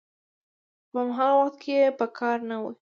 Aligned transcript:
خو 0.87 0.87
په 0.91 0.99
هماغه 1.05 1.37
وخت 1.39 1.55
کې 1.63 1.71
یې 1.79 1.95
په 1.99 2.05
کار 2.17 2.37
نه 2.49 2.57
وي 2.61 2.71